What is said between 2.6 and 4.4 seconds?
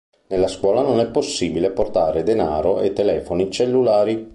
e telefoni cellulari.